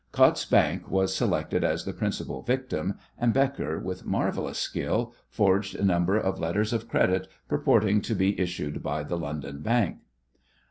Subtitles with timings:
[0.11, 5.85] Coutts's Bank was selected as the principal victim, and Becker, with marvellous skill, forged a
[5.85, 9.97] number of letters of credit purporting to be issued by the London bank.